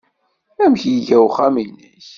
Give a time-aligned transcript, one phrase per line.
[0.63, 2.05] Amek iga uxxam-nnek?